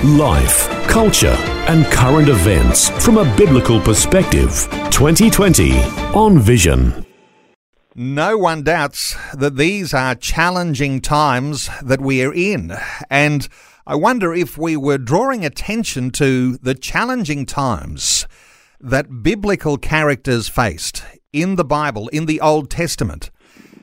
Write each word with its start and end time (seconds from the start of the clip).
Life, 0.00 0.68
culture, 0.88 1.36
and 1.68 1.86
current 1.86 2.28
events 2.28 2.88
from 3.04 3.18
a 3.18 3.36
biblical 3.36 3.80
perspective. 3.80 4.66
2020 4.90 5.78
on 6.12 6.40
Vision. 6.40 7.06
No 7.94 8.36
one 8.36 8.64
doubts 8.64 9.14
that 9.32 9.56
these 9.56 9.94
are 9.94 10.16
challenging 10.16 11.00
times 11.00 11.70
that 11.80 12.00
we 12.00 12.20
are 12.24 12.34
in. 12.34 12.74
And 13.10 13.46
I 13.86 13.94
wonder 13.94 14.34
if 14.34 14.58
we 14.58 14.76
were 14.76 14.98
drawing 14.98 15.44
attention 15.44 16.10
to 16.12 16.56
the 16.56 16.74
challenging 16.74 17.46
times 17.46 18.26
that 18.80 19.22
biblical 19.22 19.78
characters 19.78 20.48
faced 20.48 21.04
in 21.32 21.54
the 21.54 21.64
Bible, 21.64 22.08
in 22.08 22.26
the 22.26 22.40
Old 22.40 22.70
Testament 22.70 23.30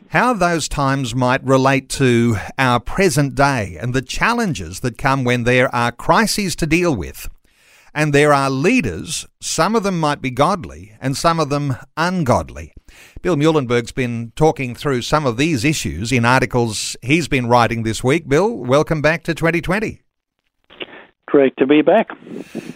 how 0.09 0.33
those 0.33 0.67
times 0.67 1.13
might 1.13 1.43
relate 1.43 1.87
to 1.87 2.35
our 2.57 2.79
present 2.79 3.35
day 3.35 3.77
and 3.79 3.93
the 3.93 4.01
challenges 4.01 4.79
that 4.79 4.97
come 4.97 5.23
when 5.23 5.43
there 5.43 5.73
are 5.73 5.91
crises 5.91 6.55
to 6.55 6.65
deal 6.65 6.95
with. 6.95 7.29
And 7.93 8.11
there 8.11 8.33
are 8.33 8.49
leaders, 8.49 9.27
some 9.39 9.75
of 9.75 9.83
them 9.83 9.99
might 9.99 10.19
be 10.19 10.31
godly 10.31 10.93
and 10.99 11.15
some 11.15 11.39
of 11.39 11.49
them 11.49 11.75
ungodly. 11.95 12.73
Bill 13.21 13.35
Muehlenberg's 13.35 13.91
been 13.91 14.31
talking 14.35 14.73
through 14.73 15.03
some 15.03 15.27
of 15.27 15.37
these 15.37 15.63
issues 15.63 16.11
in 16.11 16.25
articles 16.25 16.97
he's 17.03 17.27
been 17.27 17.47
writing 17.47 17.83
this 17.83 18.03
week. 18.03 18.27
Bill, 18.27 18.51
welcome 18.57 19.03
back 19.03 19.23
to 19.25 19.35
2020. 19.35 20.01
Great 21.27 21.55
to 21.57 21.67
be 21.67 21.83
back. 21.83 22.07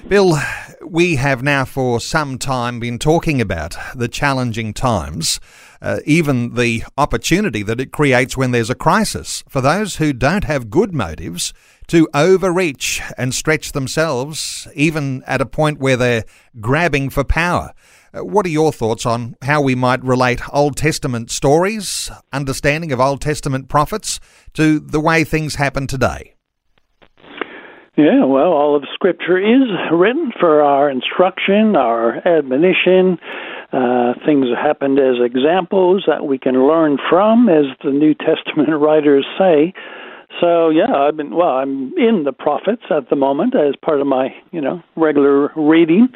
Bill, 0.07 0.37
we 0.85 1.15
have 1.15 1.41
now 1.41 1.65
for 1.65 1.99
some 1.99 2.37
time 2.37 2.79
been 2.79 2.99
talking 2.99 3.41
about 3.41 3.75
the 3.95 4.07
challenging 4.07 4.73
times, 4.73 5.39
uh, 5.83 5.99
even 6.05 6.55
the 6.55 6.83
opportunity 6.97 7.61
that 7.61 7.81
it 7.81 7.91
creates 7.91 8.37
when 8.37 8.51
there's 8.51 8.69
a 8.69 8.75
crisis 8.75 9.43
for 9.49 9.59
those 9.59 9.97
who 9.97 10.13
don't 10.13 10.45
have 10.45 10.69
good 10.69 10.93
motives 10.93 11.53
to 11.87 12.07
overreach 12.13 13.01
and 13.17 13.35
stretch 13.35 13.73
themselves, 13.73 14.65
even 14.73 15.21
at 15.27 15.41
a 15.41 15.45
point 15.45 15.79
where 15.79 15.97
they're 15.97 16.23
grabbing 16.61 17.09
for 17.09 17.25
power. 17.25 17.73
Uh, 18.13 18.23
what 18.23 18.45
are 18.45 18.49
your 18.49 18.71
thoughts 18.71 19.05
on 19.05 19.35
how 19.41 19.61
we 19.61 19.75
might 19.75 20.01
relate 20.03 20.39
Old 20.53 20.77
Testament 20.77 21.29
stories, 21.29 22.09
understanding 22.31 22.93
of 22.93 23.01
Old 23.01 23.19
Testament 23.19 23.67
prophets, 23.67 24.21
to 24.53 24.79
the 24.79 25.01
way 25.01 25.25
things 25.25 25.55
happen 25.55 25.85
today? 25.85 26.33
Yeah, 27.97 28.23
well, 28.25 28.53
all 28.53 28.75
of 28.75 28.83
Scripture 28.93 29.37
is 29.37 29.69
written 29.91 30.31
for 30.39 30.61
our 30.63 30.89
instruction, 30.89 31.75
our 31.75 32.25
admonition. 32.27 33.19
Uh, 33.73 34.13
things 34.23 34.45
happened 34.55 34.99
as 34.99 35.15
examples 35.19 36.03
that 36.05 36.27
we 36.27 36.37
can 36.37 36.67
learn 36.67 36.97
from, 37.09 37.49
as 37.49 37.65
the 37.83 37.89
New 37.89 38.13
Testament 38.29 38.69
writers 38.79 39.25
say. 39.37 39.73
So 40.39 40.69
yeah, 40.69 40.93
I've 40.93 41.17
been 41.17 41.35
well. 41.35 41.57
I'm 41.57 41.91
in 41.97 42.23
the 42.23 42.33
prophets 42.33 42.83
at 42.89 43.09
the 43.09 43.15
moment 43.15 43.55
as 43.55 43.75
part 43.83 43.99
of 43.99 44.07
my 44.07 44.29
you 44.51 44.61
know 44.61 44.81
regular 44.95 45.51
reading. 45.55 46.07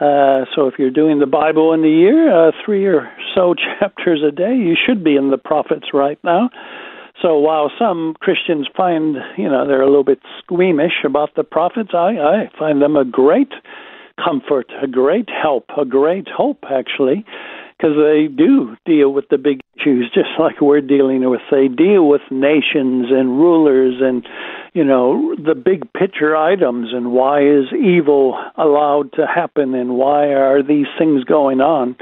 Uh, 0.00 0.44
so 0.54 0.66
if 0.66 0.74
you're 0.78 0.90
doing 0.90 1.20
the 1.20 1.26
Bible 1.26 1.72
in 1.72 1.84
a 1.84 1.88
year, 1.88 2.32
uh, 2.32 2.52
three 2.64 2.84
or 2.86 3.10
so 3.34 3.54
chapters 3.78 4.22
a 4.26 4.32
day, 4.32 4.54
you 4.54 4.74
should 4.74 5.04
be 5.04 5.16
in 5.16 5.30
the 5.30 5.38
prophets 5.38 5.88
right 5.92 6.18
now. 6.24 6.50
So 7.22 7.38
while 7.38 7.70
some 7.78 8.14
Christians 8.20 8.66
find, 8.76 9.16
you 9.38 9.48
know, 9.48 9.66
they're 9.66 9.82
a 9.82 9.86
little 9.86 10.04
bit 10.04 10.20
squeamish 10.38 11.04
about 11.04 11.34
the 11.36 11.44
prophets, 11.44 11.90
I, 11.94 12.18
I 12.18 12.50
find 12.58 12.82
them 12.82 12.96
a 12.96 13.04
great 13.04 13.52
comfort, 14.22 14.70
a 14.82 14.86
great 14.86 15.28
help, 15.30 15.66
a 15.76 15.84
great 15.84 16.28
hope, 16.28 16.64
actually, 16.70 17.24
because 17.76 17.96
they 17.96 18.28
do 18.34 18.76
deal 18.86 19.12
with 19.12 19.28
the 19.30 19.38
big 19.38 19.60
issues 19.76 20.10
just 20.14 20.30
like 20.38 20.60
we're 20.60 20.80
dealing 20.80 21.28
with. 21.28 21.40
They 21.50 21.68
deal 21.68 22.08
with 22.08 22.22
nations 22.30 23.06
and 23.10 23.38
rulers 23.38 23.96
and, 24.00 24.26
you 24.72 24.84
know, 24.84 25.34
the 25.36 25.54
big 25.54 25.92
picture 25.92 26.36
items 26.36 26.88
and 26.92 27.12
why 27.12 27.42
is 27.42 27.66
evil 27.72 28.38
allowed 28.56 29.12
to 29.14 29.26
happen 29.26 29.74
and 29.74 29.96
why 29.96 30.28
are 30.28 30.62
these 30.62 30.86
things 30.98 31.24
going 31.24 31.60
on. 31.60 31.96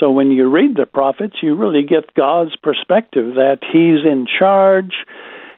So 0.00 0.10
when 0.10 0.30
you 0.30 0.50
read 0.50 0.76
the 0.76 0.86
prophets, 0.86 1.36
you 1.42 1.54
really 1.54 1.82
get 1.82 2.14
God's 2.14 2.56
perspective 2.56 3.34
that 3.34 3.58
He's 3.62 4.04
in 4.04 4.26
charge. 4.26 4.94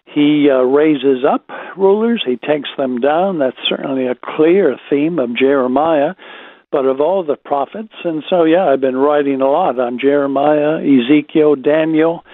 He 0.07 0.49
uh, 0.51 0.63
raises 0.63 1.25
up 1.29 1.49
rulers, 1.77 2.23
He 2.27 2.37
takes 2.37 2.69
them 2.77 3.01
down. 3.01 3.39
That's 3.39 3.57
certainly 3.69 4.07
a 4.07 4.15
clear 4.15 4.77
theme 4.89 5.19
of 5.19 5.37
Jeremiah, 5.37 6.15
but 6.71 6.87
of 6.87 7.01
all 7.01 7.25
the 7.25 7.37
prophets. 7.37 7.95
And 8.05 8.23
so, 8.29 8.45
yeah, 8.45 8.67
I've 8.67 8.81
been 8.81 8.97
writing 8.97 9.41
a 9.41 9.51
lot 9.51 9.79
on 9.79 9.99
Jeremiah, 9.99 10.79
Ezekiel, 10.79 11.57
Daniel. 11.57 12.25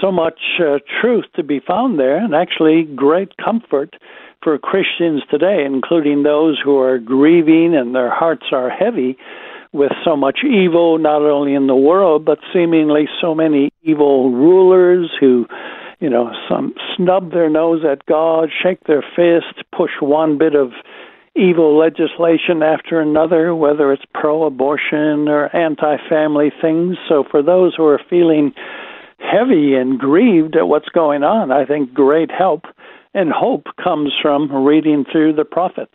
So 0.00 0.10
much 0.10 0.40
uh, 0.58 0.78
truth 1.00 1.26
to 1.36 1.42
be 1.42 1.60
found 1.60 1.98
there, 1.98 2.16
and 2.16 2.34
actually 2.34 2.84
great 2.84 3.36
comfort 3.36 3.94
for 4.42 4.58
Christians 4.58 5.22
today, 5.30 5.64
including 5.64 6.22
those 6.22 6.60
who 6.62 6.78
are 6.78 6.98
grieving 6.98 7.74
and 7.74 7.94
their 7.94 8.10
hearts 8.10 8.46
are 8.52 8.70
heavy 8.70 9.16
with 9.72 9.92
so 10.04 10.16
much 10.16 10.40
evil, 10.44 10.98
not 10.98 11.22
only 11.22 11.54
in 11.54 11.66
the 11.66 11.76
world, 11.76 12.24
but 12.24 12.38
seemingly 12.52 13.08
so 13.20 13.34
many 13.34 13.70
evil 13.82 14.30
rulers 14.30 15.10
who, 15.18 15.46
you 16.02 16.10
know, 16.10 16.32
some 16.50 16.74
snub 16.96 17.30
their 17.30 17.48
nose 17.48 17.84
at 17.90 18.04
God, 18.06 18.48
shake 18.60 18.84
their 18.88 19.04
fist, 19.14 19.64
push 19.74 19.92
one 20.00 20.36
bit 20.36 20.56
of 20.56 20.72
evil 21.36 21.78
legislation 21.78 22.60
after 22.60 23.00
another, 23.00 23.54
whether 23.54 23.92
it's 23.92 24.02
pro 24.12 24.42
abortion 24.42 25.28
or 25.28 25.54
anti 25.54 25.96
family 26.08 26.50
things. 26.60 26.96
So 27.08 27.22
for 27.30 27.40
those 27.40 27.76
who 27.76 27.86
are 27.86 28.00
feeling 28.10 28.52
heavy 29.18 29.74
and 29.74 29.96
grieved 29.96 30.56
at 30.56 30.66
what's 30.66 30.88
going 30.88 31.22
on, 31.22 31.52
I 31.52 31.64
think 31.64 31.94
great 31.94 32.32
help 32.36 32.64
and 33.14 33.30
hope 33.30 33.66
comes 33.82 34.12
from 34.20 34.50
reading 34.64 35.04
through 35.10 35.34
the 35.34 35.44
prophets. 35.44 35.94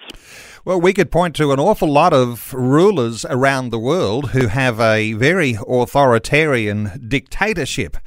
Well, 0.64 0.80
we 0.80 0.94
could 0.94 1.12
point 1.12 1.36
to 1.36 1.52
an 1.52 1.60
awful 1.60 1.92
lot 1.92 2.14
of 2.14 2.54
rulers 2.54 3.26
around 3.26 3.72
the 3.72 3.80
world 3.80 4.30
who 4.32 4.48
have 4.48 4.80
a 4.80 5.14
very 5.14 5.58
authoritarian 5.68 7.08
dictatorship 7.10 7.98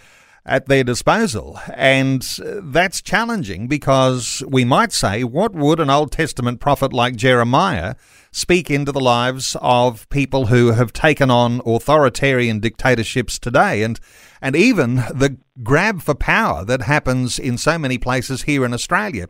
at 0.50 0.66
their 0.66 0.82
disposal. 0.82 1.60
And 1.74 2.22
that's 2.42 3.00
challenging 3.00 3.68
because 3.68 4.42
we 4.48 4.64
might 4.64 4.92
say, 4.92 5.22
what 5.22 5.54
would 5.54 5.78
an 5.78 5.88
Old 5.88 6.10
Testament 6.10 6.58
prophet 6.58 6.92
like 6.92 7.14
Jeremiah 7.14 7.94
speak 8.32 8.68
into 8.68 8.90
the 8.90 9.00
lives 9.00 9.56
of 9.60 10.08
people 10.10 10.46
who 10.46 10.72
have 10.72 10.92
taken 10.92 11.30
on 11.30 11.62
authoritarian 11.64 12.58
dictatorships 12.58 13.38
today? 13.38 13.84
And 13.84 14.00
and 14.42 14.56
even 14.56 14.96
the 14.96 15.36
grab 15.62 16.02
for 16.02 16.14
power 16.14 16.64
that 16.64 16.82
happens 16.82 17.38
in 17.38 17.56
so 17.56 17.78
many 17.78 17.98
places 17.98 18.42
here 18.42 18.64
in 18.64 18.74
Australia. 18.74 19.28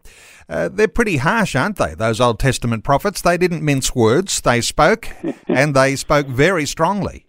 Uh, 0.48 0.68
they're 0.68 0.88
pretty 0.88 1.18
harsh, 1.18 1.56
aren't 1.56 1.76
they, 1.76 1.94
those 1.94 2.20
Old 2.20 2.38
Testament 2.38 2.84
prophets? 2.84 3.20
They 3.20 3.36
didn't 3.36 3.64
mince 3.64 3.94
words, 3.94 4.40
they 4.40 4.60
spoke, 4.60 5.08
and 5.48 5.74
they 5.74 5.96
spoke 5.96 6.28
very 6.28 6.64
strongly. 6.64 7.26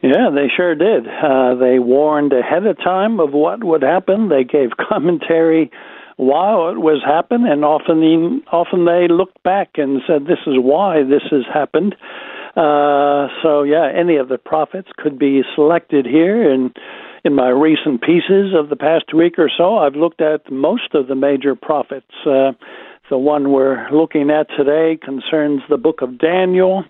Yeah, 0.00 0.30
they 0.32 0.46
sure 0.54 0.74
did. 0.74 1.06
Uh, 1.08 1.56
they 1.56 1.78
warned 1.78 2.32
ahead 2.32 2.66
of 2.66 2.76
time 2.78 3.18
of 3.18 3.32
what 3.32 3.64
would 3.64 3.82
happen. 3.82 4.28
They 4.28 4.44
gave 4.44 4.70
commentary 4.88 5.70
while 6.16 6.68
it 6.70 6.78
was 6.78 7.02
happening, 7.04 7.50
and 7.50 7.64
often, 7.64 8.42
often 8.50 8.84
they 8.84 9.06
looked 9.08 9.42
back 9.42 9.70
and 9.74 10.00
said, 10.06 10.26
"This 10.26 10.38
is 10.46 10.54
why 10.58 11.02
this 11.02 11.22
has 11.30 11.44
happened." 11.52 11.96
Uh, 12.56 13.28
so 13.42 13.62
yeah, 13.62 13.88
any 13.94 14.16
of 14.16 14.28
the 14.28 14.38
prophets 14.38 14.88
could 14.96 15.18
be 15.18 15.42
selected 15.54 16.06
here. 16.06 16.50
And 16.50 16.76
in 17.24 17.34
my 17.34 17.48
recent 17.48 18.02
pieces 18.02 18.52
of 18.52 18.68
the 18.68 18.76
past 18.76 19.14
week 19.14 19.38
or 19.38 19.50
so, 19.56 19.78
I've 19.78 19.94
looked 19.94 20.20
at 20.20 20.50
most 20.50 20.94
of 20.94 21.06
the 21.06 21.14
major 21.14 21.54
prophets. 21.54 22.10
Uh, 22.26 22.52
the 23.10 23.18
one 23.18 23.52
we're 23.52 23.88
looking 23.90 24.30
at 24.30 24.48
today 24.56 24.98
concerns 25.02 25.62
the 25.70 25.76
book 25.76 26.02
of 26.02 26.18
Daniel. 26.18 26.84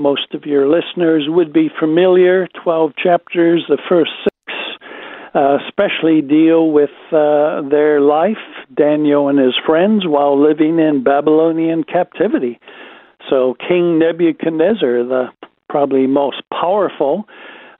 Most 0.00 0.32
of 0.32 0.46
your 0.46 0.66
listeners 0.66 1.24
would 1.28 1.52
be 1.52 1.68
familiar. 1.78 2.48
12 2.64 2.92
chapters, 2.96 3.66
the 3.68 3.76
first 3.86 4.10
six, 4.24 4.56
uh, 5.34 5.58
especially 5.68 6.22
deal 6.22 6.70
with 6.72 6.88
uh, 7.12 7.60
their 7.68 8.00
life, 8.00 8.40
Daniel 8.74 9.28
and 9.28 9.38
his 9.38 9.52
friends, 9.66 10.06
while 10.06 10.42
living 10.42 10.78
in 10.78 11.04
Babylonian 11.04 11.84
captivity. 11.84 12.58
So 13.28 13.54
King 13.68 13.98
Nebuchadnezzar, 13.98 15.04
the 15.04 15.26
probably 15.68 16.06
most 16.06 16.44
powerful, 16.50 17.28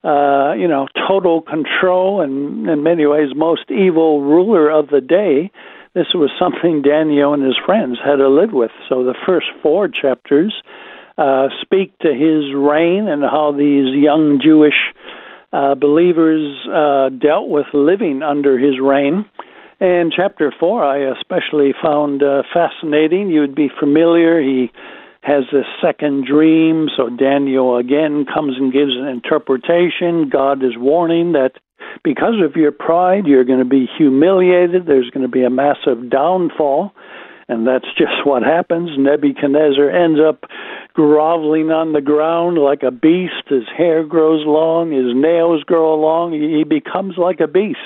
uh, 0.03 0.53
you 0.53 0.67
know, 0.67 0.85
total 1.09 1.41
control 1.41 2.21
and 2.21 2.69
in 2.69 2.83
many 2.83 3.07
ways 3.07 3.29
most 3.35 3.71
evil 3.71 4.21
ruler 4.21 4.69
of 4.69 4.89
the 4.89 5.01
day, 5.01 5.49
this 5.95 6.13
was 6.13 6.29
something 6.37 6.83
Daniel 6.83 7.33
and 7.33 7.41
his 7.43 7.57
friends 7.65 7.97
had 8.05 8.17
to 8.17 8.29
live 8.29 8.53
with. 8.53 8.71
So 8.87 9.03
the 9.03 9.15
first 9.25 9.47
four 9.63 9.87
chapters 9.87 10.53
uh, 11.17 11.47
speak 11.61 11.97
to 11.99 12.13
his 12.13 12.53
reign 12.55 13.07
and 13.07 13.23
how 13.23 13.51
these 13.51 13.93
young 13.95 14.39
Jewish 14.43 14.75
uh, 15.53 15.75
believers 15.75 16.55
uh, 16.67 17.09
dealt 17.09 17.49
with 17.49 17.67
living 17.73 18.23
under 18.23 18.57
his 18.57 18.79
reign. 18.81 19.25
And 19.79 20.13
chapter 20.15 20.53
4, 20.59 20.83
I 20.83 21.11
especially 21.17 21.73
found 21.81 22.21
uh, 22.21 22.43
fascinating. 22.53 23.29
You 23.29 23.41
would 23.41 23.55
be 23.55 23.69
familiar. 23.79 24.39
He 24.39 24.71
has 25.21 25.43
this 25.51 25.65
second 25.81 26.25
dream, 26.25 26.87
so 26.95 27.09
Daniel 27.09 27.77
again 27.77 28.25
comes 28.31 28.57
and 28.57 28.71
gives 28.71 28.91
an 28.95 29.07
interpretation. 29.07 30.29
God 30.29 30.63
is 30.63 30.77
warning 30.77 31.33
that 31.33 31.53
because 32.03 32.35
of 32.43 32.55
your 32.55 32.71
pride, 32.71 33.25
you're 33.25 33.43
going 33.43 33.59
to 33.59 33.65
be 33.65 33.87
humiliated. 33.97 34.85
There's 34.85 35.09
going 35.09 35.25
to 35.25 35.31
be 35.31 35.43
a 35.43 35.49
massive 35.49 36.09
downfall. 36.09 36.91
And 37.47 37.67
that's 37.67 37.87
just 37.97 38.25
what 38.25 38.43
happens. 38.43 38.89
Nebuchadnezzar 38.97 39.89
ends 39.89 40.19
up 40.19 40.45
groveling 40.93 41.71
on 41.71 41.93
the 41.93 42.01
ground 42.01 42.57
like 42.57 42.83
a 42.83 42.91
beast. 42.91 43.47
His 43.47 43.63
hair 43.75 44.03
grows 44.03 44.45
long, 44.45 44.91
his 44.91 45.15
nails 45.15 45.63
grow 45.63 45.95
long. 45.95 46.33
He 46.33 46.63
becomes 46.63 47.17
like 47.17 47.39
a 47.39 47.47
beast. 47.47 47.77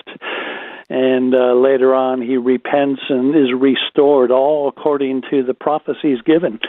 And 0.87 1.33
uh, 1.33 1.55
later 1.55 1.95
on, 1.95 2.21
he 2.21 2.37
repents 2.37 3.01
and 3.09 3.35
is 3.35 3.51
restored, 3.57 4.29
all 4.29 4.67
according 4.67 5.23
to 5.31 5.43
the 5.43 5.55
prophecies 5.55 6.19
given. 6.25 6.59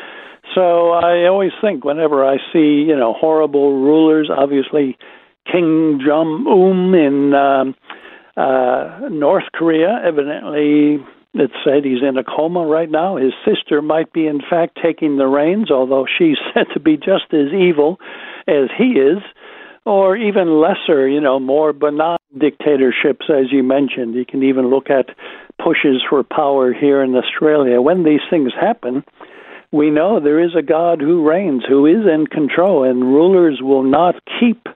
So 0.54 0.92
I 0.92 1.26
always 1.26 1.52
think 1.60 1.84
whenever 1.84 2.24
I 2.24 2.36
see, 2.52 2.84
you 2.88 2.96
know, 2.96 3.12
horrible 3.12 3.82
rulers, 3.82 4.30
obviously 4.34 4.96
Kim 5.52 6.00
Jong 6.04 6.46
Un 6.46 6.94
in 6.94 7.34
um, 7.34 7.74
uh, 8.36 9.08
North 9.10 9.44
Korea, 9.52 10.00
evidently 10.02 11.04
it 11.40 11.50
said 11.64 11.84
he's 11.84 12.02
in 12.02 12.18
a 12.18 12.24
coma 12.24 12.66
right 12.66 12.90
now. 12.90 13.16
His 13.16 13.32
sister 13.44 13.82
might 13.82 14.12
be, 14.12 14.26
in 14.26 14.40
fact, 14.40 14.78
taking 14.82 15.16
the 15.16 15.26
reins, 15.26 15.70
although 15.70 16.06
she's 16.06 16.36
said 16.54 16.66
to 16.74 16.80
be 16.80 16.96
just 16.96 17.32
as 17.32 17.52
evil 17.52 17.98
as 18.46 18.68
he 18.76 18.98
is, 18.98 19.22
or 19.84 20.16
even 20.16 20.60
lesser, 20.60 21.08
you 21.08 21.20
know, 21.20 21.38
more 21.38 21.72
benign 21.72 22.18
dictatorships, 22.36 23.26
as 23.30 23.52
you 23.52 23.62
mentioned. 23.62 24.14
You 24.14 24.24
can 24.26 24.42
even 24.42 24.68
look 24.68 24.90
at 24.90 25.14
pushes 25.62 26.02
for 26.08 26.22
power 26.22 26.72
here 26.72 27.02
in 27.02 27.14
Australia. 27.14 27.80
When 27.80 28.04
these 28.04 28.20
things 28.28 28.52
happen, 28.58 29.04
we 29.72 29.90
know 29.90 30.20
there 30.20 30.42
is 30.42 30.54
a 30.56 30.62
God 30.62 31.00
who 31.00 31.28
reigns, 31.28 31.62
who 31.68 31.86
is 31.86 32.06
in 32.06 32.26
control, 32.26 32.84
and 32.84 33.02
rulers 33.02 33.60
will 33.62 33.82
not 33.82 34.16
keep 34.40 34.66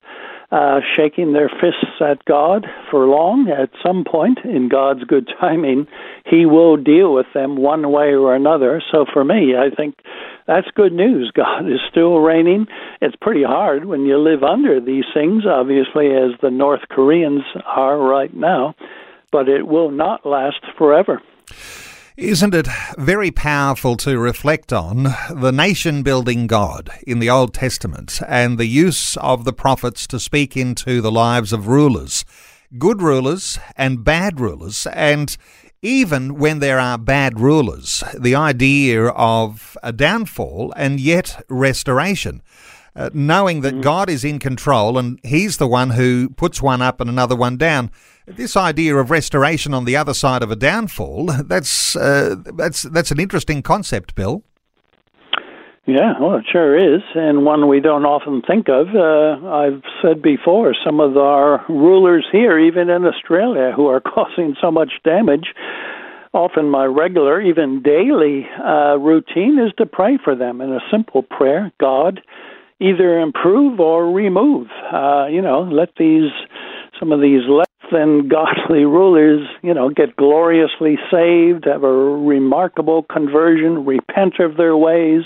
uh, 0.50 0.80
shaking 0.96 1.32
their 1.32 1.48
fists 1.48 2.00
at 2.00 2.24
God 2.24 2.66
for 2.90 3.06
long. 3.06 3.48
At 3.48 3.70
some 3.82 4.04
point, 4.04 4.38
in 4.44 4.68
God's 4.68 5.04
good 5.04 5.28
timing, 5.40 5.86
He 6.26 6.44
will 6.46 6.76
deal 6.76 7.14
with 7.14 7.26
them 7.34 7.56
one 7.56 7.90
way 7.92 8.14
or 8.14 8.34
another. 8.34 8.82
So 8.90 9.04
for 9.12 9.24
me, 9.24 9.54
I 9.56 9.74
think 9.74 9.96
that's 10.46 10.66
good 10.74 10.92
news. 10.92 11.30
God 11.36 11.70
is 11.70 11.80
still 11.90 12.18
reigning. 12.18 12.66
It's 13.00 13.16
pretty 13.20 13.44
hard 13.44 13.84
when 13.84 14.06
you 14.06 14.18
live 14.18 14.42
under 14.42 14.80
these 14.80 15.04
things, 15.14 15.44
obviously, 15.46 16.08
as 16.08 16.32
the 16.42 16.50
North 16.50 16.82
Koreans 16.90 17.42
are 17.64 17.98
right 17.98 18.34
now, 18.34 18.74
but 19.30 19.48
it 19.48 19.66
will 19.66 19.90
not 19.90 20.26
last 20.26 20.64
forever. 20.76 21.22
Isn't 22.20 22.54
it 22.54 22.68
very 22.98 23.30
powerful 23.30 23.96
to 23.96 24.18
reflect 24.18 24.74
on 24.74 25.04
the 25.30 25.52
nation 25.52 26.02
building 26.02 26.46
God 26.46 26.90
in 27.06 27.18
the 27.18 27.30
Old 27.30 27.54
Testament 27.54 28.20
and 28.28 28.58
the 28.58 28.66
use 28.66 29.16
of 29.16 29.44
the 29.44 29.54
prophets 29.54 30.06
to 30.08 30.20
speak 30.20 30.54
into 30.54 31.00
the 31.00 31.10
lives 31.10 31.50
of 31.50 31.66
rulers, 31.66 32.26
good 32.76 33.00
rulers 33.00 33.58
and 33.74 34.04
bad 34.04 34.38
rulers, 34.38 34.86
and 34.92 35.34
even 35.80 36.34
when 36.34 36.58
there 36.58 36.78
are 36.78 36.98
bad 36.98 37.40
rulers, 37.40 38.04
the 38.14 38.34
idea 38.34 39.06
of 39.06 39.78
a 39.82 39.90
downfall 39.90 40.74
and 40.76 41.00
yet 41.00 41.42
restoration. 41.48 42.42
Uh, 42.96 43.08
knowing 43.14 43.60
that 43.60 43.74
mm. 43.74 43.82
God 43.82 44.10
is 44.10 44.24
in 44.24 44.38
control 44.38 44.98
and 44.98 45.20
He's 45.22 45.58
the 45.58 45.68
one 45.68 45.90
who 45.90 46.28
puts 46.30 46.60
one 46.60 46.82
up 46.82 47.00
and 47.00 47.08
another 47.08 47.36
one 47.36 47.56
down 47.56 47.90
this 48.36 48.56
idea 48.56 48.96
of 48.96 49.10
restoration 49.10 49.74
on 49.74 49.84
the 49.84 49.96
other 49.96 50.14
side 50.14 50.42
of 50.42 50.50
a 50.50 50.56
downfall, 50.56 51.26
that's, 51.44 51.96
uh, 51.96 52.36
that's, 52.54 52.82
that's 52.82 53.10
an 53.10 53.20
interesting 53.20 53.62
concept, 53.62 54.14
Bill. 54.14 54.42
Yeah, 55.86 56.12
well, 56.20 56.36
it 56.36 56.44
sure 56.50 56.78
is, 56.78 57.00
and 57.14 57.44
one 57.44 57.66
we 57.66 57.80
don't 57.80 58.04
often 58.04 58.42
think 58.42 58.68
of. 58.68 58.88
Uh, 58.94 59.44
I've 59.48 59.82
said 60.02 60.22
before, 60.22 60.74
some 60.84 61.00
of 61.00 61.16
our 61.16 61.64
rulers 61.68 62.24
here, 62.30 62.58
even 62.58 62.90
in 62.90 63.04
Australia, 63.04 63.72
who 63.74 63.86
are 63.86 64.00
causing 64.14 64.54
so 64.60 64.70
much 64.70 64.92
damage, 65.02 65.52
often 66.32 66.70
my 66.70 66.84
regular, 66.84 67.40
even 67.40 67.82
daily 67.82 68.46
uh, 68.62 68.98
routine 68.98 69.58
is 69.58 69.72
to 69.78 69.86
pray 69.86 70.16
for 70.22 70.36
them 70.36 70.60
in 70.60 70.70
a 70.70 70.80
simple 70.92 71.22
prayer 71.22 71.72
God, 71.80 72.20
either 72.80 73.18
improve 73.18 73.78
or 73.80 74.10
remove. 74.10 74.68
Uh, 74.92 75.26
you 75.26 75.42
know, 75.42 75.62
let 75.62 75.90
these 75.96 76.30
some 76.98 77.12
of 77.12 77.20
these 77.20 77.42
less 77.48 77.66
than 77.92 78.28
godly 78.28 78.84
rulers, 78.84 79.46
you 79.62 79.74
know, 79.74 79.90
get 79.90 80.16
gloriously 80.16 80.96
saved, 81.10 81.64
have 81.64 81.84
a 81.84 81.92
remarkable 81.92 83.02
conversion, 83.04 83.84
repent 83.84 84.34
of 84.40 84.56
their 84.56 84.76
ways, 84.76 85.22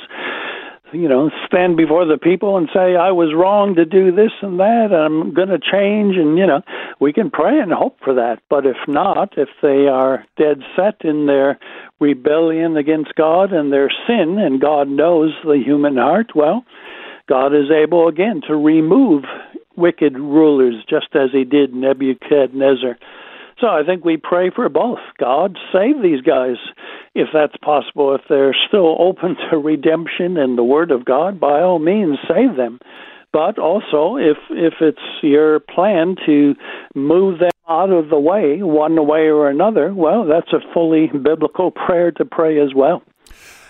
you 0.94 1.08
know, 1.08 1.30
stand 1.46 1.76
before 1.76 2.04
the 2.06 2.18
people 2.18 2.56
and 2.56 2.68
say, 2.72 2.94
I 2.94 3.10
was 3.10 3.34
wrong 3.34 3.74
to 3.74 3.84
do 3.84 4.12
this 4.12 4.30
and 4.42 4.60
that, 4.60 4.88
and 4.92 4.94
I'm 4.94 5.34
going 5.34 5.48
to 5.48 5.58
change. 5.58 6.16
And, 6.16 6.38
you 6.38 6.46
know, 6.46 6.62
we 7.00 7.12
can 7.12 7.30
pray 7.30 7.58
and 7.58 7.72
hope 7.72 7.98
for 8.04 8.14
that. 8.14 8.38
But 8.48 8.64
if 8.64 8.76
not, 8.86 9.36
if 9.36 9.48
they 9.60 9.88
are 9.88 10.24
dead 10.38 10.62
set 10.76 11.04
in 11.04 11.26
their 11.26 11.58
rebellion 12.00 12.76
against 12.76 13.14
God 13.16 13.52
and 13.52 13.72
their 13.72 13.90
sin, 14.06 14.38
and 14.38 14.60
God 14.60 14.88
knows 14.88 15.32
the 15.44 15.60
human 15.64 15.96
heart, 15.96 16.30
well, 16.34 16.64
God 17.28 17.54
is 17.54 17.70
able 17.70 18.08
again 18.08 18.42
to 18.48 18.54
remove 18.54 19.24
wicked 19.76 20.14
rulers, 20.14 20.84
just 20.88 21.08
as 21.14 21.30
he 21.32 21.44
did 21.44 21.74
Nebuchadnezzar. 21.74 22.98
So 23.60 23.68
I 23.68 23.82
think 23.84 24.04
we 24.04 24.16
pray 24.16 24.50
for 24.50 24.68
both. 24.68 24.98
God, 25.18 25.56
save 25.72 26.02
these 26.02 26.20
guys 26.20 26.56
if 27.14 27.28
that's 27.32 27.56
possible. 27.58 28.14
If 28.14 28.22
they're 28.28 28.56
still 28.68 28.96
open 28.98 29.36
to 29.50 29.58
redemption 29.58 30.36
and 30.36 30.58
the 30.58 30.64
Word 30.64 30.90
of 30.90 31.04
God, 31.04 31.40
by 31.40 31.60
all 31.60 31.78
means, 31.78 32.18
save 32.28 32.56
them. 32.56 32.80
But 33.32 33.58
also, 33.58 34.16
if 34.16 34.36
if 34.50 34.74
it's 34.80 34.98
your 35.22 35.58
plan 35.58 36.14
to 36.24 36.54
move 36.94 37.40
them 37.40 37.50
out 37.68 37.90
of 37.90 38.08
the 38.08 38.18
way, 38.18 38.62
one 38.62 39.06
way 39.06 39.26
or 39.26 39.48
another, 39.48 39.92
well, 39.92 40.24
that's 40.24 40.52
a 40.52 40.60
fully 40.72 41.06
biblical 41.22 41.70
prayer 41.70 42.12
to 42.12 42.24
pray 42.24 42.60
as 42.60 42.74
well. 42.74 43.02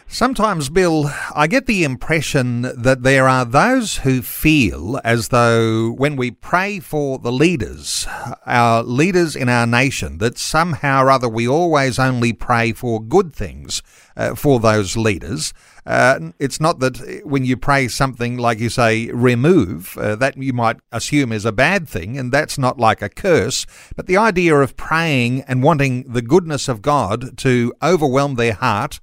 Sometimes, 0.06 0.68
Bill, 0.68 1.10
I 1.34 1.48
get 1.48 1.66
the 1.66 1.82
impression 1.82 2.62
that 2.62 3.02
there 3.02 3.26
are 3.26 3.44
those 3.44 3.96
who 3.98 4.22
feel 4.22 5.00
as 5.02 5.28
though 5.28 5.90
when 5.90 6.14
we 6.14 6.30
pray 6.30 6.78
for 6.78 7.18
the 7.18 7.32
leaders, 7.32 8.06
our 8.46 8.84
leaders 8.84 9.34
in 9.34 9.48
our 9.48 9.66
nation, 9.66 10.18
that 10.18 10.38
somehow 10.38 11.02
or 11.02 11.10
other 11.10 11.28
we 11.28 11.48
always 11.48 11.98
only 11.98 12.32
pray 12.32 12.72
for 12.72 13.02
good 13.02 13.34
things 13.34 13.82
uh, 14.16 14.36
for 14.36 14.60
those 14.60 14.96
leaders. 14.96 15.52
Uh, 15.84 16.30
it's 16.38 16.60
not 16.60 16.78
that 16.78 17.22
when 17.24 17.44
you 17.44 17.56
pray 17.56 17.88
something 17.88 18.36
like 18.36 18.60
you 18.60 18.68
say, 18.68 19.10
remove, 19.10 19.98
uh, 19.98 20.14
that 20.14 20.36
you 20.36 20.52
might 20.52 20.76
assume 20.92 21.32
is 21.32 21.44
a 21.44 21.50
bad 21.50 21.88
thing, 21.88 22.16
and 22.16 22.30
that's 22.30 22.56
not 22.56 22.78
like 22.78 23.02
a 23.02 23.08
curse. 23.08 23.66
But 23.96 24.06
the 24.06 24.16
idea 24.16 24.54
of 24.54 24.76
praying 24.76 25.42
and 25.42 25.62
wanting 25.62 26.04
the 26.04 26.22
goodness 26.22 26.68
of 26.68 26.82
God 26.82 27.36
to 27.38 27.72
overwhelm 27.82 28.36
their 28.36 28.54
heart 28.54 29.00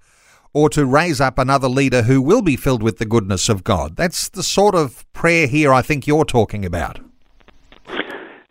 or 0.54 0.70
to 0.70 0.86
raise 0.86 1.22
up 1.22 1.38
another 1.38 1.70
leader 1.70 2.04
who 2.04 2.22
will 2.22 2.42
be 2.42 2.56
filled 2.56 2.84
with 2.84 2.98
the 2.98 3.06
goodness 3.06 3.50
of 3.50 3.64
God. 3.64 3.96
That's 3.96 4.30
the 4.30 4.44
sort 4.44 4.76
of 4.76 5.06
prayer 5.14 5.48
here 5.48 5.74
I 5.74 5.82
think 5.82 6.08
you're 6.08 6.26
talking 6.26 6.66
about. 6.66 7.00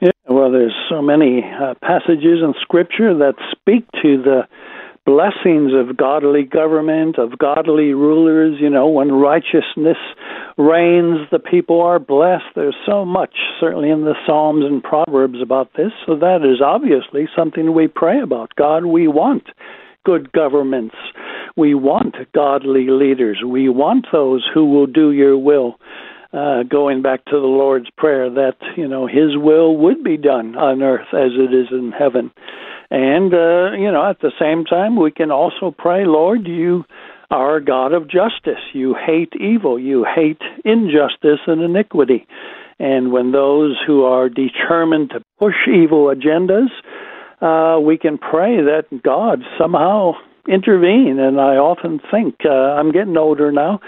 Yeah, 0.00 0.12
well, 0.28 0.50
there's 0.50 0.74
so 0.88 1.02
many 1.02 1.42
uh, 1.44 1.74
passages 1.82 2.40
in 2.42 2.54
Scripture 2.62 3.12
that 3.18 3.34
speak 3.52 3.84
to 4.02 4.22
the 4.22 4.48
blessings 5.04 5.72
of 5.74 5.96
godly 5.96 6.44
government, 6.44 7.18
of 7.18 7.36
godly 7.38 7.92
rulers. 7.92 8.58
You 8.60 8.70
know, 8.70 8.88
when 8.88 9.12
righteousness 9.12 9.98
reigns, 10.56 11.28
the 11.30 11.38
people 11.38 11.82
are 11.82 11.98
blessed. 11.98 12.44
There's 12.54 12.76
so 12.86 13.04
much, 13.04 13.34
certainly 13.58 13.90
in 13.90 14.04
the 14.04 14.14
Psalms 14.26 14.64
and 14.64 14.82
Proverbs, 14.82 15.42
about 15.42 15.70
this. 15.76 15.92
So 16.06 16.16
that 16.16 16.44
is 16.44 16.62
obviously 16.64 17.28
something 17.36 17.74
we 17.74 17.88
pray 17.88 18.20
about. 18.20 18.52
God, 18.56 18.86
we 18.86 19.06
want 19.06 19.48
good 20.04 20.32
governments. 20.32 20.94
We 21.60 21.74
want 21.74 22.16
godly 22.34 22.86
leaders. 22.88 23.42
We 23.46 23.68
want 23.68 24.06
those 24.10 24.48
who 24.54 24.64
will 24.64 24.86
do 24.86 25.12
your 25.12 25.36
will. 25.36 25.76
Uh, 26.32 26.62
going 26.62 27.02
back 27.02 27.22
to 27.26 27.32
the 27.32 27.54
Lord's 27.62 27.90
Prayer, 27.98 28.30
that 28.30 28.56
you 28.78 28.88
know 28.88 29.06
His 29.06 29.36
will 29.36 29.76
would 29.76 30.02
be 30.02 30.16
done 30.16 30.56
on 30.56 30.82
earth 30.82 31.08
as 31.12 31.32
it 31.34 31.52
is 31.52 31.66
in 31.70 31.92
heaven, 31.92 32.30
and 32.90 33.34
uh, 33.34 33.72
you 33.72 33.92
know 33.92 34.08
at 34.08 34.20
the 34.20 34.32
same 34.40 34.64
time 34.64 34.96
we 34.96 35.10
can 35.10 35.30
also 35.30 35.74
pray, 35.76 36.06
Lord, 36.06 36.46
you 36.46 36.84
are 37.30 37.56
a 37.56 37.64
God 37.64 37.92
of 37.92 38.08
justice. 38.08 38.62
You 38.72 38.94
hate 38.94 39.34
evil. 39.38 39.78
You 39.78 40.06
hate 40.06 40.40
injustice 40.64 41.40
and 41.46 41.60
iniquity. 41.60 42.26
And 42.78 43.12
when 43.12 43.32
those 43.32 43.76
who 43.86 44.04
are 44.04 44.30
determined 44.30 45.10
to 45.10 45.20
push 45.38 45.68
evil 45.68 46.06
agendas 46.06 46.70
uh, 47.40 47.80
we 47.80 47.96
can 47.96 48.18
pray 48.18 48.56
that 48.60 48.84
God 49.02 49.40
somehow 49.58 50.12
intervene. 50.48 51.18
And 51.18 51.40
I 51.40 51.56
often 51.56 52.00
think 52.10 52.36
uh, 52.44 52.50
I'm 52.50 52.92
getting 52.92 53.16
older 53.16 53.52
now, 53.52 53.80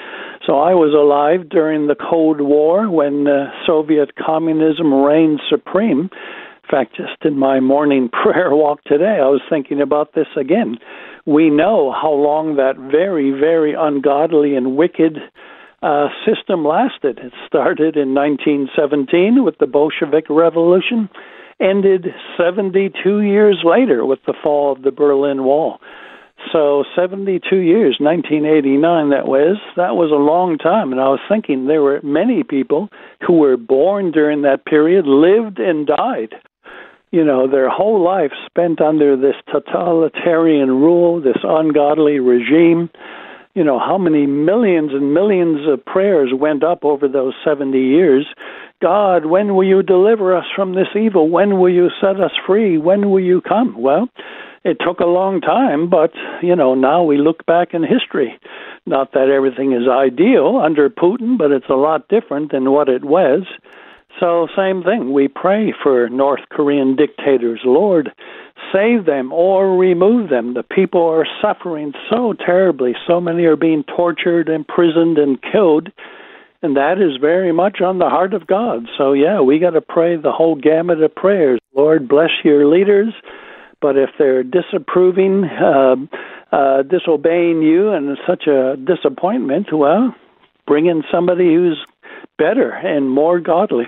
so 0.47 0.59
I 0.59 0.75
was 0.75 0.93
alive 0.95 1.49
during 1.49 1.87
the 1.87 1.95
Cold 1.95 2.41
War 2.41 2.91
when 2.91 3.27
uh, 3.27 3.51
Soviet 3.67 4.17
communism 4.17 4.93
reigned 4.93 5.41
supreme. 5.49 6.11
In 6.11 6.71
fact, 6.71 6.97
just 6.97 7.25
in 7.25 7.39
my 7.39 7.61
morning 7.61 8.09
prayer 8.23 8.55
walk 8.55 8.83
today, 8.85 9.19
I 9.21 9.29
was 9.29 9.43
thinking 9.51 9.81
about 9.81 10.15
this 10.15 10.29
again. 10.37 10.79
We 11.27 11.51
know 11.51 11.93
how 11.93 12.13
long 12.13 12.57
that 12.57 12.77
very, 12.77 13.31
very 13.31 13.75
ungodly 13.79 14.57
and 14.57 14.77
wicked 14.77 15.19
uh, 15.83 16.09
system 16.27 16.65
lasted. 16.65 17.19
It 17.19 17.33
started 17.47 17.97
in 17.97 18.15
1917 18.15 19.45
with 19.45 19.59
the 19.59 19.67
Bolshevik 19.67 20.27
Revolution, 20.29 21.09
ended 21.61 22.07
72 22.37 23.21
years 23.21 23.59
later 23.65 24.05
with 24.07 24.21
the 24.27 24.35
fall 24.43 24.73
of 24.73 24.83
the 24.83 24.91
Berlin 24.91 25.45
Wall. 25.45 25.81
So 26.51 26.85
72 26.97 27.57
years, 27.57 27.97
1989 28.01 29.11
that 29.11 29.27
was. 29.27 29.59
That 29.77 29.97
was 29.97 30.11
a 30.11 30.17
long 30.17 30.59
time 30.59 30.93
and 30.93 31.01
I 31.01 31.09
was 31.09 31.21
thinking 31.29 31.67
there 31.67 31.83
were 31.83 32.01
many 32.03 32.43
people 32.43 32.89
who 33.27 33.35
were 33.35 33.57
born 33.57 34.11
during 34.11 34.43
that 34.43 34.65
period 34.65 35.07
lived 35.07 35.59
and 35.59 35.87
died. 35.87 36.35
You 37.11 37.25
know, 37.25 37.47
their 37.47 37.69
whole 37.69 38.03
life 38.03 38.33
spent 38.47 38.81
under 38.81 39.17
this 39.17 39.37
totalitarian 39.53 40.71
rule, 40.71 41.21
this 41.21 41.37
ungodly 41.45 42.19
regime 42.19 42.91
you 43.55 43.63
know, 43.63 43.79
how 43.79 43.99
many 43.99 44.27
millions 44.27 44.93
and 44.93 45.13
millions 45.13 45.69
of 45.69 45.85
prayers 45.85 46.31
went 46.35 46.65
up 46.65 46.85
over 46.85 47.07
those 47.07 47.35
70 47.45 47.79
years. 47.79 48.27
God, 48.81 49.27
when 49.27 49.55
will 49.55 49.65
you 49.65 49.83
deliver 49.83 50.37
us 50.37 50.47
from 50.57 50.75
this 50.75 50.89
evil? 50.97 51.29
When 51.29 51.61
will 51.61 51.73
you 51.73 51.89
set 52.01 52.19
us 52.21 52.33
free? 52.47 52.79
When 52.79 53.11
will 53.11 53.21
you 53.21 53.43
come? 53.43 53.81
Well, 53.81 54.09
it 54.65 54.79
took 54.81 55.01
a 55.01 55.07
long 55.07 55.41
time, 55.41 55.89
but, 55.89 56.13
you 56.43 56.55
know, 56.55 56.75
now 56.75 57.03
we 57.03 57.19
look 57.19 57.45
back 57.47 57.75
in 57.75 57.83
history. 57.83 58.39
Not 58.87 59.13
that 59.13 59.29
everything 59.29 59.73
is 59.73 59.89
ideal 59.89 60.61
under 60.63 60.89
Putin, 60.89 61.37
but 61.39 61.51
it's 61.51 61.69
a 61.69 61.75
lot 61.75 62.09
different 62.09 62.53
than 62.53 62.71
what 62.71 62.89
it 62.89 63.05
was. 63.05 63.43
So, 64.21 64.47
same 64.57 64.83
thing. 64.83 65.13
We 65.13 65.29
pray 65.29 65.73
for 65.83 66.09
North 66.09 66.43
Korean 66.51 66.97
dictators. 66.97 67.61
Lord, 67.65 68.13
save 68.73 69.05
them 69.05 69.33
or 69.33 69.77
remove 69.77 70.31
them. 70.31 70.55
The 70.55 70.63
people 70.63 71.03
are 71.09 71.27
suffering 71.41 71.93
so 72.11 72.35
terribly. 72.35 72.95
So 73.07 73.21
many 73.21 73.45
are 73.45 73.57
being 73.57 73.85
tortured, 73.85 74.49
imprisoned, 74.49 75.19
and 75.19 75.43
killed. 75.43 75.91
And 76.63 76.77
that 76.77 77.01
is 77.01 77.17
very 77.21 77.53
much 77.53 77.81
on 77.81 77.99
the 77.99 78.09
heart 78.09 78.35
of 78.35 78.47
God. 78.47 78.87
So, 78.97 79.13
yeah, 79.13 79.41
we 79.41 79.59
got 79.59 79.71
to 79.71 79.81
pray 79.81 80.17
the 80.17 80.31
whole 80.31 80.55
gamut 80.55 81.03
of 81.03 81.15
prayers. 81.15 81.59
Lord, 81.75 82.07
bless 82.07 82.31
your 82.45 82.67
leaders. 82.67 83.13
But 83.83 83.97
if 83.99 84.11
they're 84.19 84.45
disapproving, 84.45 85.45
uh, 85.45 85.97
uh, 86.53 86.83
disobeying 86.85 87.63
you, 87.63 87.91
and 87.91 88.17
such 88.27 88.47
a 88.47 88.77
disappointment, 88.77 89.67
well, 89.73 90.15
bring 90.67 90.87
in 90.87 91.03
somebody 91.11 91.53
who's 91.53 91.85
better 92.39 92.71
and 92.71 93.11
more 93.11 93.41
godly. 93.41 93.87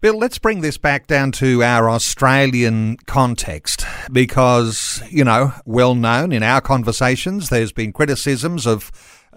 Bill, 0.00 0.16
let's 0.16 0.38
bring 0.38 0.62
this 0.62 0.78
back 0.78 1.06
down 1.06 1.30
to 1.32 1.62
our 1.62 1.90
Australian 1.90 2.96
context 3.04 3.84
because, 4.10 5.02
you 5.10 5.24
know, 5.24 5.52
well 5.66 5.94
known 5.94 6.32
in 6.32 6.42
our 6.42 6.62
conversations, 6.62 7.50
there's 7.50 7.72
been 7.72 7.92
criticisms 7.92 8.66
of 8.66 8.90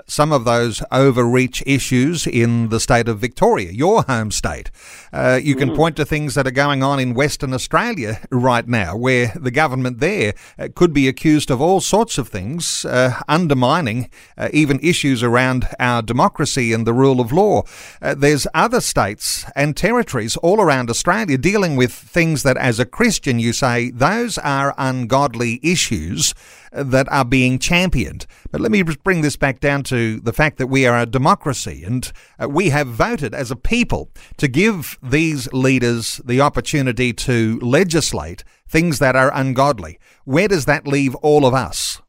some 0.08 0.32
of 0.32 0.44
those 0.44 0.82
overreach 0.92 1.62
issues 1.66 2.26
in 2.26 2.70
the 2.70 2.80
state 2.80 3.08
of 3.08 3.20
Victoria, 3.20 3.72
your 3.72 4.04
home 4.04 4.32
state. 4.32 4.72
Uh, 5.12 5.40
you 5.42 5.56
can 5.56 5.70
mm. 5.70 5.76
point 5.76 5.96
to 5.96 6.06
things 6.06 6.36
that 6.36 6.48
are 6.48 6.52
going 6.52 6.82
on 6.82 7.00
in 7.00 7.14
Western 7.14 7.54
Australia 7.54 8.20
right 8.32 8.68
now, 8.68 8.96
where 8.98 9.34
the 9.36 9.52
government 9.52 10.00
there 10.00 10.34
uh, 10.58 10.68
could 10.76 10.94
be 10.94 11.08
accused 11.08 11.52
of 11.52 11.62
all 11.62 11.80
sorts 11.80 12.18
of 12.18 12.28
things, 12.28 12.86
uh, 12.86 13.20
undermining 13.28 14.10
uh, 14.38 14.50
even 14.52 14.80
issues 14.82 15.22
around 15.22 15.68
our 15.80 16.02
democracy 16.02 16.74
and 16.74 16.88
the 16.88 16.94
rule 16.94 17.20
of 17.20 17.32
law. 17.32 17.62
Uh, 18.02 18.16
there's 18.16 18.48
other 18.54 18.82
states 18.82 19.46
and 19.56 19.78
territories 19.78 20.36
all 20.38 20.60
around 20.60 20.90
Australia 20.90 21.38
dealing 21.38 21.76
with 21.76 21.94
things 21.94 22.44
that, 22.44 22.58
as 22.58 22.80
a 22.80 22.86
Christian, 22.86 23.40
you 23.40 23.54
say 23.54 23.92
those 23.92 24.38
are 24.40 24.74
ungodly 24.78 25.60
issues 25.62 26.34
that 26.74 27.12
are 27.12 27.26
being 27.26 27.60
championed. 27.60 28.26
But 28.52 28.62
let 28.62 28.72
me 28.72 28.84
bring 28.84 29.22
this 29.22 29.36
back 29.36 29.60
down 29.60 29.84
to 29.84 30.20
the 30.20 30.34
fact 30.34 30.58
that 30.58 30.68
we 30.68 30.86
are 30.86 31.00
a 31.00 31.06
democracy 31.06 31.84
and 31.84 32.12
uh, 32.40 32.50
we 32.50 32.70
have 32.70 32.88
voted 32.88 33.34
as 33.34 33.52
a 33.52 33.56
people 33.56 34.10
to 34.38 34.48
give 34.48 34.98
these 35.02 35.52
leaders 35.54 36.22
the 36.26 36.42
opportunity 36.42 37.14
to 37.14 37.60
legislate 37.62 38.44
things 38.68 39.00
that 39.00 39.16
are 39.16 39.32
ungodly. 39.34 40.00
Where 40.26 40.48
does 40.48 40.66
that 40.66 40.88
leave 40.88 41.16
all 41.16 41.46
of 41.46 41.54
us? 41.54 42.02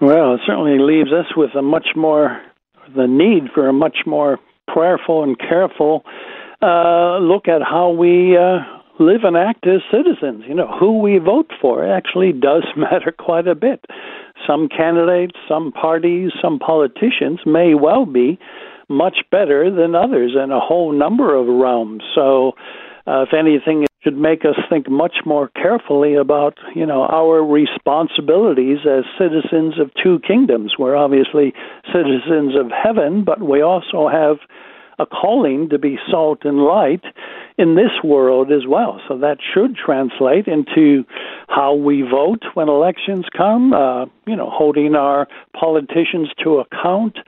Well, 0.00 0.34
it 0.34 0.40
certainly 0.46 0.78
leaves 0.78 1.12
us 1.12 1.26
with 1.36 1.54
a 1.54 1.62
much 1.62 1.88
more, 1.94 2.40
the 2.96 3.06
need 3.06 3.52
for 3.54 3.68
a 3.68 3.72
much 3.72 3.98
more 4.06 4.38
prayerful 4.66 5.22
and 5.22 5.38
careful 5.38 6.04
uh, 6.62 7.18
look 7.18 7.48
at 7.48 7.62
how 7.62 7.90
we 7.90 8.36
uh, 8.36 8.58
live 9.00 9.24
and 9.24 9.36
act 9.36 9.66
as 9.66 9.80
citizens. 9.90 10.44
You 10.46 10.54
know, 10.54 10.68
who 10.78 11.00
we 11.00 11.18
vote 11.18 11.50
for 11.60 11.84
actually 11.90 12.32
does 12.40 12.64
matter 12.76 13.12
quite 13.12 13.48
a 13.48 13.54
bit. 13.54 13.84
Some 14.46 14.68
candidates, 14.68 15.36
some 15.48 15.72
parties, 15.72 16.30
some 16.40 16.58
politicians 16.58 17.40
may 17.44 17.74
well 17.74 18.06
be 18.06 18.38
much 18.88 19.18
better 19.30 19.70
than 19.70 19.94
others 19.94 20.32
in 20.34 20.50
a 20.50 20.60
whole 20.60 20.92
number 20.92 21.34
of 21.34 21.46
realms. 21.46 22.02
So, 22.14 22.52
uh, 23.06 23.22
if 23.22 23.32
anything, 23.32 23.84
it 23.84 23.90
should 24.02 24.16
make 24.16 24.44
us 24.44 24.56
think 24.68 24.90
much 24.90 25.16
more 25.24 25.48
carefully 25.48 26.14
about, 26.14 26.58
you 26.74 26.84
know, 26.84 27.04
our 27.04 27.44
responsibilities 27.44 28.78
as 28.84 29.04
citizens 29.18 29.78
of 29.78 29.90
two 30.02 30.18
kingdoms. 30.26 30.74
We're 30.78 30.96
obviously 30.96 31.54
citizens 31.92 32.54
of 32.58 32.70
heaven, 32.70 33.24
but 33.24 33.40
we 33.40 33.62
also 33.62 34.08
have 34.08 34.38
a 35.00 35.06
calling 35.06 35.68
to 35.70 35.78
be 35.78 35.98
salt 36.10 36.40
and 36.44 36.58
light 36.58 37.02
in 37.56 37.74
this 37.74 37.92
world 38.04 38.52
as 38.52 38.66
well. 38.66 39.00
So 39.08 39.18
that 39.18 39.38
should 39.52 39.76
translate 39.76 40.46
into 40.46 41.04
how 41.48 41.74
we 41.74 42.02
vote 42.02 42.42
when 42.54 42.68
elections 42.68 43.26
come, 43.36 43.72
uh, 43.72 44.06
you 44.26 44.36
know, 44.36 44.50
holding 44.50 44.94
our 44.94 45.26
politicians 45.58 46.28
to 46.44 46.58
account, 46.58 47.18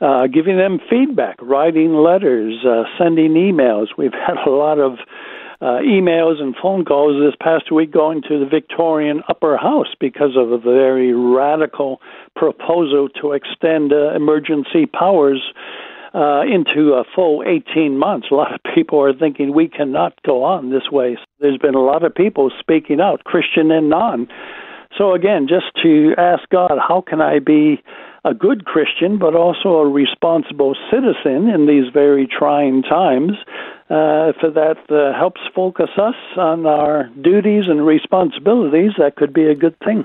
uh, 0.00 0.26
giving 0.26 0.56
them 0.56 0.80
feedback, 0.90 1.36
writing 1.40 1.94
letters, 1.94 2.64
uh, 2.64 2.84
sending 2.98 3.32
emails. 3.32 3.86
We've 3.96 4.12
had 4.26 4.36
a 4.46 4.50
lot 4.50 4.78
of 4.78 4.98
uh, 5.60 5.80
emails 5.82 6.40
and 6.40 6.54
phone 6.62 6.84
calls 6.84 7.20
this 7.20 7.34
past 7.40 7.72
week 7.72 7.90
going 7.90 8.22
to 8.22 8.38
the 8.38 8.46
Victorian 8.46 9.22
Upper 9.28 9.56
House 9.56 9.88
because 9.98 10.36
of 10.36 10.52
a 10.52 10.58
very 10.58 11.12
radical 11.12 12.00
proposal 12.36 13.08
to 13.20 13.32
extend 13.32 13.92
uh, 13.92 14.14
emergency 14.14 14.86
powers 14.86 15.42
uh, 16.18 16.42
into 16.42 16.94
a 16.94 17.04
full 17.14 17.44
18 17.46 17.96
months. 17.96 18.26
A 18.32 18.34
lot 18.34 18.52
of 18.52 18.60
people 18.74 19.00
are 19.00 19.14
thinking 19.14 19.54
we 19.54 19.68
cannot 19.68 20.20
go 20.26 20.42
on 20.42 20.70
this 20.70 20.90
way. 20.90 21.16
There's 21.38 21.58
been 21.58 21.76
a 21.76 21.84
lot 21.84 22.02
of 22.02 22.12
people 22.12 22.50
speaking 22.58 23.00
out, 23.00 23.22
Christian 23.22 23.70
and 23.70 23.88
non. 23.88 24.26
So, 24.96 25.14
again, 25.14 25.46
just 25.48 25.66
to 25.84 26.14
ask 26.18 26.48
God, 26.48 26.72
how 26.76 27.04
can 27.06 27.20
I 27.20 27.38
be 27.38 27.80
a 28.24 28.34
good 28.34 28.64
Christian, 28.64 29.18
but 29.18 29.36
also 29.36 29.76
a 29.76 29.88
responsible 29.88 30.74
citizen 30.90 31.50
in 31.50 31.66
these 31.66 31.92
very 31.92 32.26
trying 32.26 32.82
times? 32.82 33.32
Uh, 33.88 34.32
if 34.34 34.54
that 34.54 34.78
uh, 34.90 35.16
helps 35.16 35.40
focus 35.54 35.90
us 35.98 36.16
on 36.36 36.66
our 36.66 37.10
duties 37.22 37.64
and 37.68 37.86
responsibilities, 37.86 38.90
that 38.98 39.14
could 39.14 39.32
be 39.32 39.44
a 39.44 39.54
good 39.54 39.78
thing. 39.84 40.04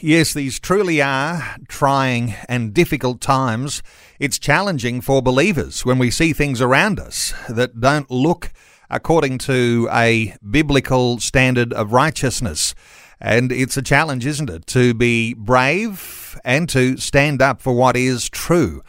Yes, 0.00 0.32
these 0.34 0.58
truly 0.58 1.00
are 1.00 1.56
trying 1.68 2.34
and 2.48 2.74
difficult 2.74 3.20
times. 3.20 3.82
It's 4.18 4.38
challenging 4.38 5.00
for 5.00 5.22
believers 5.22 5.84
when 5.84 5.98
we 5.98 6.10
see 6.10 6.32
things 6.32 6.60
around 6.60 6.98
us 6.98 7.32
that 7.48 7.80
don't 7.80 8.10
look 8.10 8.52
according 8.88 9.38
to 9.38 9.88
a 9.92 10.34
biblical 10.48 11.20
standard 11.20 11.72
of 11.72 11.92
righteousness. 11.92 12.74
And 13.20 13.52
it's 13.52 13.76
a 13.76 13.82
challenge, 13.82 14.24
isn't 14.26 14.50
it, 14.50 14.66
to 14.68 14.94
be 14.94 15.34
brave 15.34 16.38
and 16.44 16.68
to 16.70 16.96
stand 16.96 17.42
up 17.42 17.60
for 17.60 17.74
what 17.74 17.96
is 17.96 18.28
true. 18.28 18.82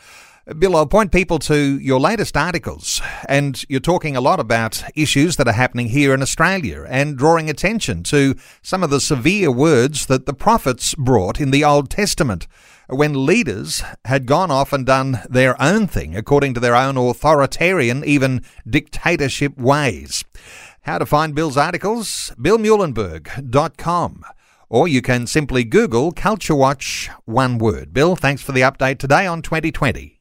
Bill, 0.57 0.75
I'll 0.75 0.85
point 0.85 1.11
people 1.11 1.39
to 1.39 1.79
your 1.79 1.99
latest 1.99 2.35
articles, 2.35 3.01
and 3.27 3.63
you're 3.69 3.79
talking 3.79 4.15
a 4.15 4.21
lot 4.21 4.39
about 4.39 4.83
issues 4.95 5.35
that 5.37 5.47
are 5.47 5.53
happening 5.53 5.89
here 5.89 6.13
in 6.13 6.21
Australia 6.21 6.85
and 6.89 7.17
drawing 7.17 7.49
attention 7.49 8.03
to 8.03 8.35
some 8.61 8.83
of 8.83 8.89
the 8.89 8.99
severe 8.99 9.51
words 9.51 10.07
that 10.07 10.25
the 10.25 10.33
prophets 10.33 10.95
brought 10.95 11.39
in 11.39 11.51
the 11.51 11.63
Old 11.63 11.89
Testament 11.89 12.47
when 12.87 13.25
leaders 13.25 13.81
had 14.05 14.25
gone 14.25 14.51
off 14.51 14.73
and 14.73 14.85
done 14.85 15.21
their 15.29 15.61
own 15.61 15.87
thing 15.87 16.15
according 16.15 16.53
to 16.53 16.59
their 16.59 16.75
own 16.75 16.97
authoritarian, 16.97 18.03
even 18.03 18.43
dictatorship 18.69 19.57
ways. 19.57 20.25
How 20.81 20.97
to 20.97 21.05
find 21.05 21.35
Bill's 21.35 21.57
articles? 21.57 22.33
BillMuehlenberg.com. 22.37 24.25
Or 24.69 24.87
you 24.87 25.01
can 25.01 25.27
simply 25.27 25.63
Google 25.63 26.11
Culture 26.11 26.55
Watch 26.55 27.09
one 27.25 27.57
word. 27.57 27.93
Bill, 27.93 28.15
thanks 28.15 28.41
for 28.41 28.51
the 28.51 28.61
update 28.61 28.97
today 28.97 29.27
on 29.27 29.41
2020. 29.41 30.20